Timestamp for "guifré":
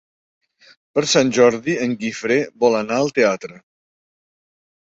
2.05-2.39